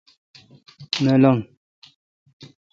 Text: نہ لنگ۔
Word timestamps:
نہ 1.03 1.13
لنگ۔ 1.21 1.39